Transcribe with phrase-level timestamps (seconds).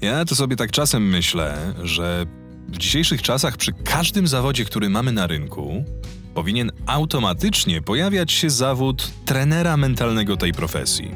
[0.00, 2.26] Ja to sobie tak czasem myślę, że
[2.68, 5.84] w dzisiejszych czasach przy każdym zawodzie, który mamy na rynku,
[6.34, 11.10] powinien automatycznie pojawiać się zawód trenera mentalnego tej profesji.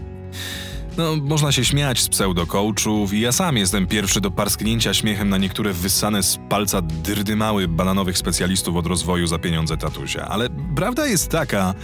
[0.96, 5.38] No, można się śmiać z pseudo-coachów i ja sam jestem pierwszy do parsknięcia śmiechem na
[5.38, 11.28] niektóre wyssane z palca dyrdymały bananowych specjalistów od rozwoju za pieniądze tatusia, ale prawda jest
[11.28, 11.74] taka,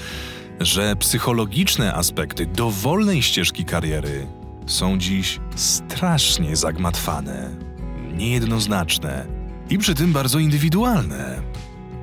[0.60, 4.26] że psychologiczne aspekty dowolnej ścieżki kariery
[4.66, 7.50] są dziś strasznie zagmatwane,
[8.14, 9.26] niejednoznaczne
[9.70, 11.42] i przy tym bardzo indywidualne.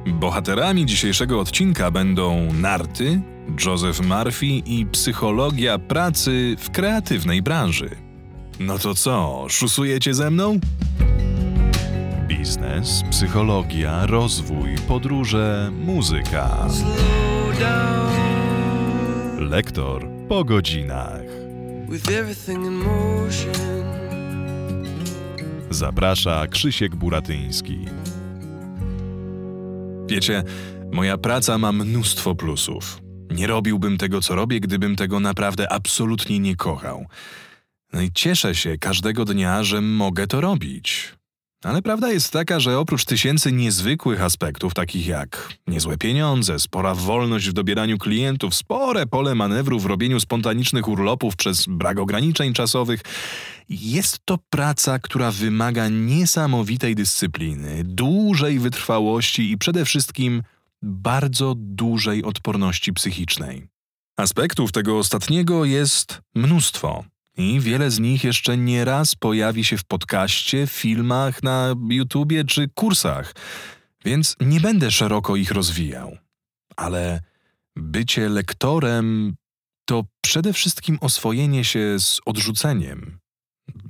[0.08, 3.22] Bohaterami dzisiejszego odcinka będą narty,
[3.66, 7.90] Joseph Murphy i psychologia pracy w kreatywnej branży.
[8.60, 10.60] No to co, szusujecie ze mną?
[12.28, 16.68] Biznes, psychologia, rozwój, podróże, muzyka.
[19.40, 21.33] Lektor po godzinach.
[25.70, 27.86] Zaprasza Krzysiek Buratyński.
[30.08, 30.44] Wiecie,
[30.92, 33.02] moja praca ma mnóstwo plusów.
[33.32, 37.06] Nie robiłbym tego, co robię, gdybym tego naprawdę absolutnie nie kochał.
[37.94, 41.16] No i cieszę się każdego dnia, że mogę to robić.
[41.64, 47.50] Ale prawda jest taka, że oprócz tysięcy niezwykłych aspektów, takich jak niezłe pieniądze, spora wolność
[47.50, 53.02] w dobieraniu klientów, spore pole manewru w robieniu spontanicznych urlopów przez brak ograniczeń czasowych,
[53.70, 60.44] jest to praca, która wymaga niesamowitej dyscypliny, dużej wytrwałości i przede wszystkim
[60.82, 63.68] bardzo dużej odporności psychicznej.
[64.18, 67.04] Aspektów tego ostatniego jest mnóstwo.
[67.38, 72.70] I wiele z nich jeszcze nie raz pojawi się w podcaście, filmach, na YouTubie czy
[72.74, 73.34] kursach,
[74.06, 76.18] więc nie będę szeroko ich rozwijał.
[76.76, 77.22] Ale
[77.76, 79.36] bycie lektorem
[79.86, 83.20] to przede wszystkim oswojenie się z odrzuceniem.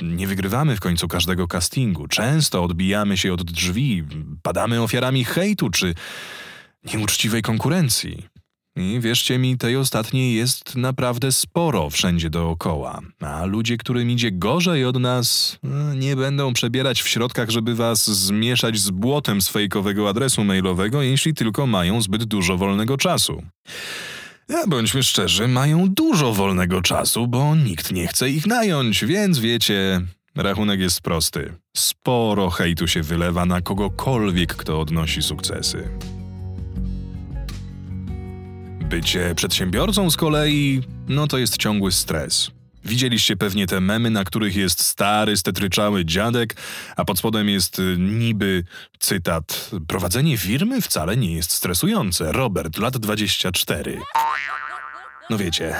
[0.01, 4.03] Nie wygrywamy w końcu każdego castingu, często odbijamy się od drzwi,
[4.41, 5.93] padamy ofiarami hejtu czy
[6.93, 8.27] nieuczciwej konkurencji.
[8.75, 14.85] I wierzcie mi, tej ostatniej jest naprawdę sporo wszędzie dookoła, a ludzie, którym idzie gorzej
[14.85, 19.51] od nas, e, nie będą przebierać w środkach, żeby was zmieszać z błotem z
[20.09, 23.43] adresu mailowego, jeśli tylko mają zbyt dużo wolnego czasu.
[24.49, 30.01] Ja bądźmy szczerzy, mają dużo wolnego czasu, bo nikt nie chce ich nająć, więc wiecie,
[30.35, 31.53] rachunek jest prosty.
[31.77, 35.89] Sporo hejtu się wylewa na kogokolwiek, kto odnosi sukcesy.
[38.93, 42.51] Bycie przedsiębiorcą z kolei, no to jest ciągły stres.
[42.85, 46.55] Widzieliście pewnie te memy, na których jest stary, stetryczały dziadek,
[46.95, 48.63] a pod spodem jest y, niby
[48.99, 52.31] cytat: Prowadzenie firmy wcale nie jest stresujące.
[52.31, 53.99] Robert, lat 24.
[55.29, 55.75] No wiecie,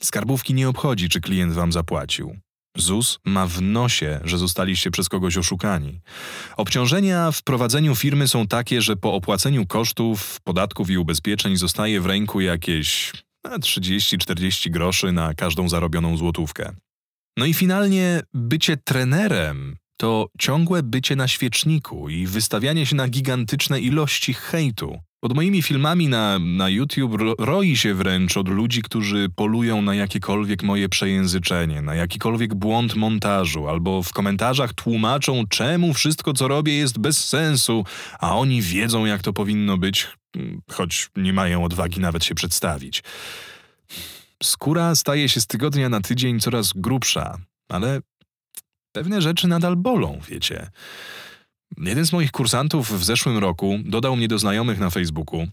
[0.00, 2.36] skarbówki nie obchodzi, czy klient wam zapłacił.
[2.76, 6.00] ZUS ma w nosie, że zostaliście przez kogoś oszukani.
[6.56, 12.06] Obciążenia w prowadzeniu firmy są takie, że po opłaceniu kosztów, podatków i ubezpieczeń zostaje w
[12.06, 13.12] ręku jakieś
[13.46, 16.76] 30-40 groszy na każdą zarobioną złotówkę.
[17.36, 23.80] No i finalnie bycie trenerem to ciągłe bycie na świeczniku i wystawianie się na gigantyczne
[23.80, 24.98] ilości hejtu.
[25.20, 29.94] Pod moimi filmami na, na YouTube ro, roi się wręcz od ludzi, którzy polują na
[29.94, 36.74] jakiekolwiek moje przejęzyczenie, na jakikolwiek błąd montażu, albo w komentarzach tłumaczą, czemu wszystko, co robię,
[36.74, 37.84] jest bez sensu,
[38.18, 40.08] a oni wiedzą, jak to powinno być,
[40.70, 43.02] choć nie mają odwagi nawet się przedstawić.
[44.42, 48.00] Skóra staje się z tygodnia na tydzień coraz grubsza, ale
[48.92, 50.70] pewne rzeczy nadal bolą, wiecie.
[51.76, 55.48] Jeden z moich kursantów w zeszłym roku dodał mnie do znajomych na Facebooku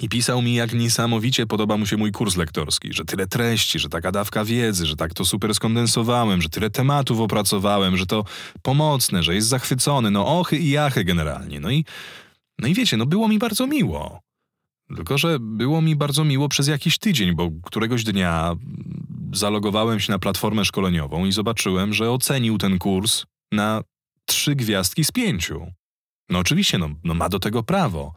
[0.00, 3.88] i pisał mi, jak niesamowicie podoba mu się mój kurs lektorski, że tyle treści, że
[3.88, 8.24] taka dawka wiedzy, że tak to super skondensowałem, że tyle tematów opracowałem, że to
[8.62, 11.60] pomocne, że jest zachwycony, no ochy i jachy generalnie.
[11.60, 11.84] No i,
[12.58, 14.20] no i wiecie, no było mi bardzo miło.
[14.96, 18.56] Tylko, że było mi bardzo miło przez jakiś tydzień, bo któregoś dnia
[19.32, 23.82] zalogowałem się na platformę szkoleniową i zobaczyłem, że ocenił ten kurs na
[24.26, 25.66] trzy gwiazdki z pięciu.
[26.28, 28.14] No oczywiście, no, no ma do tego prawo.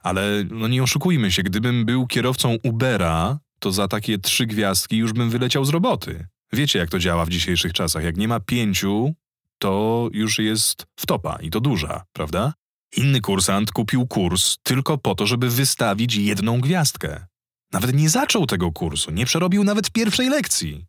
[0.00, 5.12] Ale no nie oszukujmy się, gdybym był kierowcą Ubera, to za takie trzy gwiazdki już
[5.12, 6.26] bym wyleciał z roboty.
[6.52, 8.04] Wiecie, jak to działa w dzisiejszych czasach.
[8.04, 9.14] Jak nie ma pięciu,
[9.58, 12.52] to już jest wtopa i to duża, prawda?
[12.96, 17.26] Inny kursant kupił kurs tylko po to, żeby wystawić jedną gwiazdkę.
[17.72, 20.86] Nawet nie zaczął tego kursu, nie przerobił nawet pierwszej lekcji.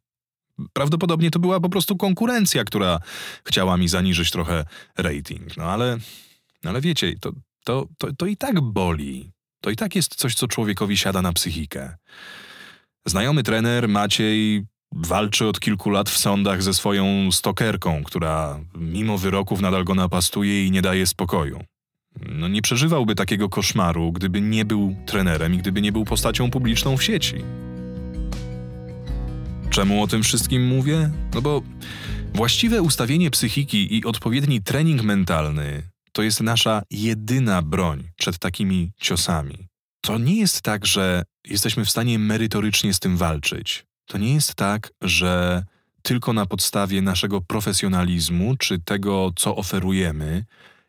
[0.74, 3.00] Prawdopodobnie to była po prostu konkurencja, która
[3.46, 4.66] chciała mi zaniżyć trochę
[4.98, 5.58] rating.
[5.58, 5.98] No ale,
[6.64, 7.32] ale wiecie, to,
[7.64, 9.32] to, to, to i tak boli.
[9.62, 11.96] To i tak jest coś, co człowiekowi siada na psychikę.
[13.06, 19.62] Znajomy trener Maciej walczy od kilku lat w sądach ze swoją stokerką, która mimo wyroków
[19.62, 21.64] nadal go napastuje i nie daje spokoju.
[22.30, 26.98] No nie przeżywałby takiego koszmaru, gdyby nie był trenerem i gdyby nie był postacią publiczną
[26.98, 27.36] w sieci.
[29.76, 31.10] Czemu o tym wszystkim mówię?
[31.34, 31.62] No bo
[32.34, 39.68] właściwe ustawienie psychiki i odpowiedni trening mentalny to jest nasza jedyna broń przed takimi ciosami.
[40.02, 43.86] To nie jest tak, że jesteśmy w stanie merytorycznie z tym walczyć.
[44.06, 45.64] To nie jest tak, że
[46.02, 50.46] tylko na podstawie naszego profesjonalizmu czy tego, co oferujemy,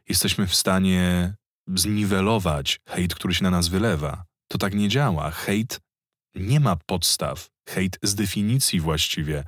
[0.08, 1.34] jesteśmy w stanie
[1.74, 4.24] zniwelować hejt, który się na nas wylewa.
[4.48, 5.30] To tak nie działa.
[5.30, 5.80] Hejt
[6.34, 7.55] nie ma podstaw.
[7.68, 9.44] Hejt z definicji właściwie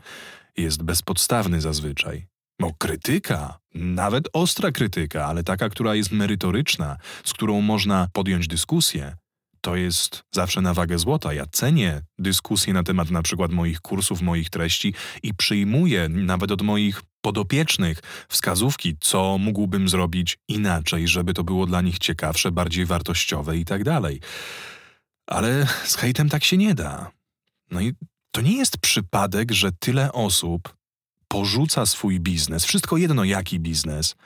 [0.57, 2.27] jest bezpodstawny zazwyczaj.
[2.61, 9.17] No, krytyka, nawet ostra krytyka, ale taka, która jest merytoryczna, z którą można podjąć dyskusję,
[9.61, 11.33] to jest zawsze na wagę złota.
[11.33, 16.63] Ja cenię dyskusje na temat na przykład moich kursów, moich treści i przyjmuję nawet od
[16.63, 17.99] moich podopiecznych
[18.29, 23.85] wskazówki, co mógłbym zrobić inaczej, żeby to było dla nich ciekawsze, bardziej wartościowe i tak
[23.85, 24.21] dalej.
[25.27, 27.18] Ale z hejtem tak się nie da.
[27.71, 27.95] No i
[28.31, 30.77] to nie jest przypadek, że tyle osób
[31.29, 34.17] porzuca swój biznes, wszystko jedno jaki biznes,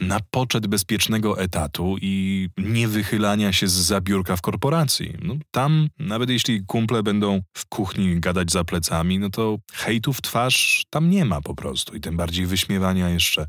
[0.00, 5.14] na poczet bezpiecznego etatu i niewychylania się z zabiórka w korporacji.
[5.22, 10.22] No, tam, nawet jeśli kumple będą w kuchni gadać za plecami, no to hejtu w
[10.22, 13.46] twarz tam nie ma po prostu i tym bardziej wyśmiewania jeszcze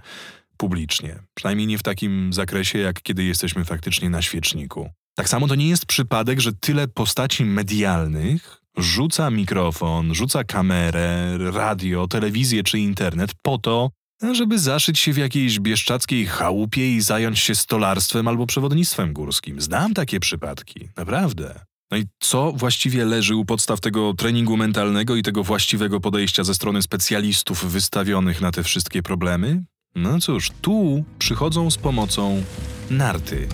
[0.57, 1.19] publicznie.
[1.33, 4.89] Przynajmniej nie w takim zakresie, jak kiedy jesteśmy faktycznie na świeczniku.
[5.15, 12.07] Tak samo to nie jest przypadek, że tyle postaci medialnych rzuca mikrofon, rzuca kamerę, radio,
[12.07, 13.91] telewizję czy internet po to,
[14.31, 19.61] żeby zaszyć się w jakiejś bieszczackiej chałupie i zająć się stolarstwem albo przewodnictwem górskim.
[19.61, 21.59] Znam takie przypadki, naprawdę.
[21.91, 26.55] No i co właściwie leży u podstaw tego treningu mentalnego i tego właściwego podejścia ze
[26.55, 29.63] strony specjalistów wystawionych na te wszystkie problemy?
[29.95, 32.43] No cóż, tu przychodzą z pomocą
[32.89, 33.47] narty.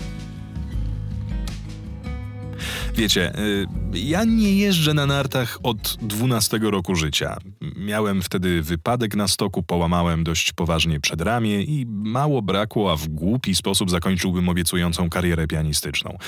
[2.96, 7.36] Wiecie, y, ja nie jeżdżę na nartach od 12 roku życia.
[7.76, 13.54] Miałem wtedy wypadek na stoku, połamałem dość poważnie przedramię i mało brakło, a w głupi
[13.54, 16.18] sposób zakończyłbym obiecującą karierę pianistyczną.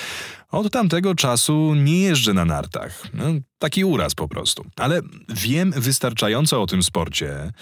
[0.51, 3.03] Od tamtego czasu nie jeżdżę na nartach.
[3.15, 3.25] No,
[3.59, 4.65] taki uraz po prostu.
[4.77, 7.53] Ale wiem wystarczająco o tym sporcie,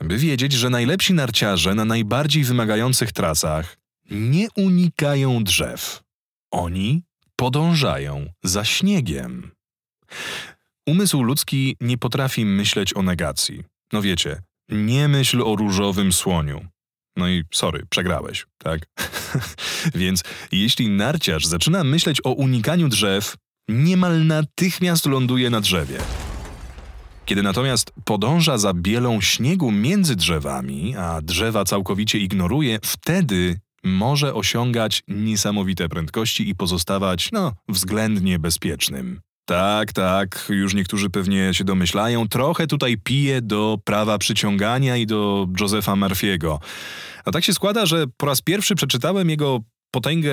[0.00, 3.76] by wiedzieć, że najlepsi narciarze na najbardziej wymagających trasach
[4.10, 6.02] nie unikają drzew.
[6.50, 7.09] Oni
[7.40, 9.50] podążają za śniegiem.
[10.86, 13.64] Umysł ludzki nie potrafi myśleć o negacji.
[13.92, 16.66] No wiecie, nie myśl o różowym słoniu.
[17.16, 18.86] No i sorry, przegrałeś, tak?
[19.94, 20.22] Więc
[20.52, 23.36] jeśli narciarz zaczyna myśleć o unikaniu drzew,
[23.68, 25.98] niemal natychmiast ląduje na drzewie.
[27.24, 35.02] Kiedy natomiast podąża za bielą śniegu między drzewami, a drzewa całkowicie ignoruje, wtedy może osiągać
[35.08, 39.20] niesamowite prędkości i pozostawać, no, względnie bezpiecznym.
[39.44, 45.48] Tak, tak, już niektórzy pewnie się domyślają, trochę tutaj pije do prawa przyciągania i do
[45.60, 46.58] Josepha Murphy'ego.
[47.24, 49.60] A tak się składa, że po raz pierwszy przeczytałem jego
[49.90, 50.30] potęgę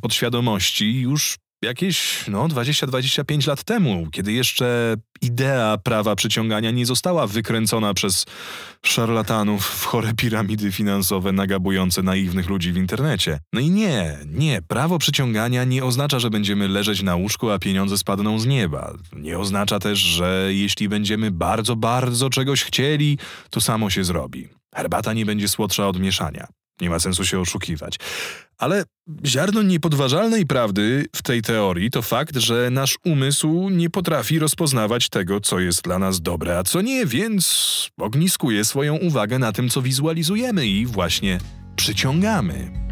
[0.00, 7.94] podświadomości już jakieś no 20-25 lat temu, kiedy jeszcze idea prawa przyciągania nie została wykręcona
[7.94, 8.26] przez
[8.82, 13.38] szarlatanów w chore piramidy finansowe nagabujące naiwnych ludzi w internecie.
[13.52, 17.98] No i nie, nie, prawo przyciągania nie oznacza, że będziemy leżeć na łóżku, a pieniądze
[17.98, 18.94] spadną z nieba.
[19.16, 23.18] Nie oznacza też, że jeśli będziemy bardzo, bardzo czegoś chcieli,
[23.50, 24.48] to samo się zrobi.
[24.74, 26.46] Herbata nie będzie słodsza od mieszania.
[26.80, 27.98] Nie ma sensu się oszukiwać.
[28.58, 28.84] Ale
[29.26, 35.40] ziarno niepodważalnej prawdy w tej teorii to fakt, że nasz umysł nie potrafi rozpoznawać tego,
[35.40, 39.82] co jest dla nas dobre, a co nie, więc ogniskuje swoją uwagę na tym, co
[39.82, 41.38] wizualizujemy i właśnie
[41.76, 42.87] przyciągamy.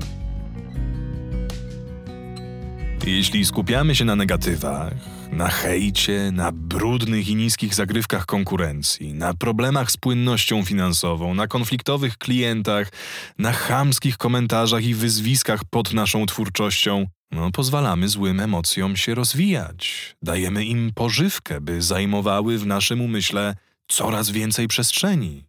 [3.06, 4.92] Jeśli skupiamy się na negatywach,
[5.32, 12.18] na hejcie, na brudnych i niskich zagrywkach konkurencji, na problemach z płynnością finansową, na konfliktowych
[12.18, 12.92] klientach,
[13.38, 20.16] na chamskich komentarzach i wyzwiskach pod naszą twórczością, no, pozwalamy złym emocjom się rozwijać.
[20.22, 23.54] Dajemy im pożywkę, by zajmowały w naszym umyśle
[23.88, 25.44] coraz więcej przestrzeni.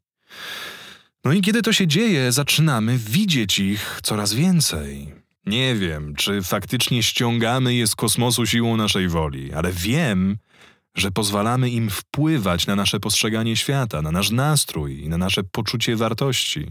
[1.26, 5.27] No i kiedy to się dzieje, zaczynamy widzieć ich coraz więcej.
[5.48, 10.38] Nie wiem, czy faktycznie ściągamy je z kosmosu siłą naszej woli, ale wiem,
[10.98, 15.96] że pozwalamy im wpływać na nasze postrzeganie świata, na nasz nastrój i na nasze poczucie
[15.96, 16.68] wartości.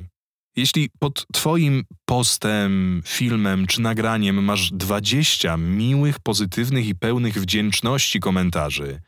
[0.57, 9.01] Jeśli pod Twoim postem, filmem czy nagraniem masz 20 miłych, pozytywnych i pełnych wdzięczności komentarzy,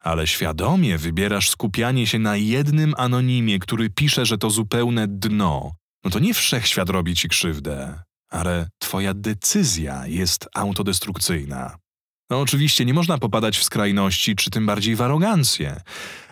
[0.00, 5.72] ale świadomie wybierasz skupianie się na jednym anonimie, który pisze, że to zupełne dno,
[6.04, 8.02] no to nie wszechświat robi ci krzywdę,
[8.34, 11.76] ale twoja decyzja jest autodestrukcyjna.
[12.30, 15.80] No oczywiście nie można popadać w skrajności, czy tym bardziej w arogancję,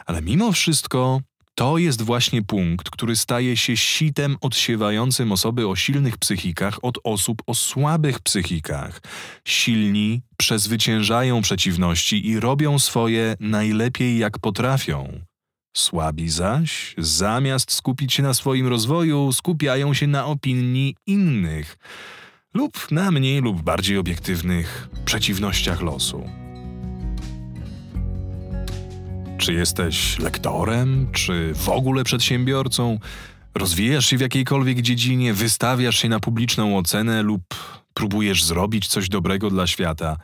[0.07, 1.21] ale mimo wszystko
[1.55, 7.43] to jest właśnie punkt, który staje się sitem odsiewającym osoby o silnych psychikach od osób
[7.47, 9.01] o słabych psychikach.
[9.49, 15.23] Silni przezwyciężają przeciwności i robią swoje najlepiej jak potrafią.
[15.77, 21.79] Słabi zaś, zamiast skupić się na swoim rozwoju, skupiają się na opinii innych
[22.55, 26.25] lub na mniej lub bardziej obiektywnych przeciwnościach losu.
[29.39, 32.99] Czy jesteś lektorem, czy w ogóle przedsiębiorcą?
[33.55, 37.43] Rozwijasz się w jakiejkolwiek dziedzinie, wystawiasz się na publiczną ocenę lub
[37.95, 40.17] próbujesz zrobić coś dobrego dla świata?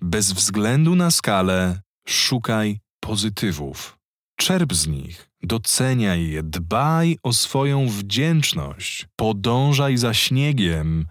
[0.00, 3.97] Bez względu na skalę, szukaj pozytywów.
[4.40, 11.06] Czerp z nich, doceniaj je, dbaj o swoją wdzięczność, podążaj za śniegiem,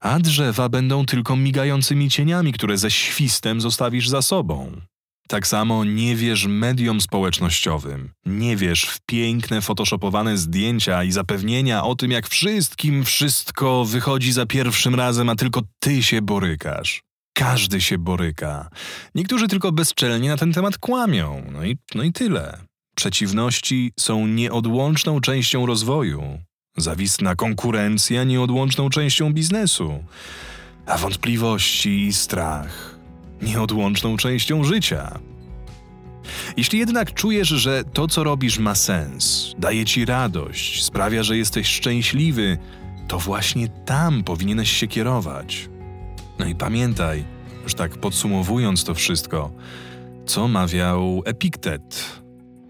[0.00, 4.80] a drzewa będą tylko migającymi cieniami, które ze świstem zostawisz za sobą.
[5.28, 11.94] Tak samo nie wierz mediom społecznościowym, nie wierz w piękne photoshopowane zdjęcia i zapewnienia o
[11.94, 17.03] tym, jak wszystkim wszystko wychodzi za pierwszym razem, a tylko ty się borykasz.
[17.34, 18.70] Każdy się boryka.
[19.14, 21.42] Niektórzy tylko bezczelnie na ten temat kłamią.
[21.52, 22.58] No i, no i tyle.
[22.96, 26.38] Przeciwności są nieodłączną częścią rozwoju.
[26.76, 30.04] Zawistna konkurencja nieodłączną częścią biznesu.
[30.86, 32.98] A wątpliwości i strach
[33.42, 35.18] nieodłączną częścią życia.
[36.56, 41.68] Jeśli jednak czujesz, że to, co robisz, ma sens, daje ci radość, sprawia, że jesteś
[41.68, 42.58] szczęśliwy,
[43.08, 45.68] to właśnie tam powinieneś się kierować.
[46.38, 47.24] No i pamiętaj,
[47.62, 49.50] już tak podsumowując to wszystko,
[50.26, 52.20] co mawiał Epiktet.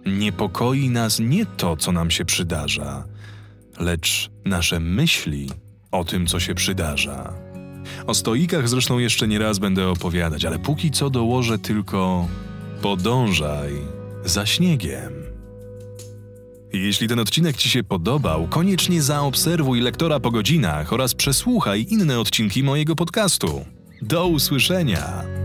[0.07, 3.05] Niepokoi nas nie to, co nam się przydarza,
[3.81, 5.51] lecz nasze myśli
[5.91, 7.35] o tym, co się przydarza.
[8.07, 12.29] O stoikach zresztą jeszcze nie raz będę opowiadać, ale póki co dołożę tylko
[12.83, 13.73] podążaj
[14.25, 15.24] za śniegiem.
[16.75, 22.63] Jeśli ten odcinek Ci się podobał, koniecznie zaobserwuj lektora po godzinach oraz przesłuchaj inne odcinki
[22.63, 23.65] mojego podcastu.
[24.03, 25.44] Do usłyszenia!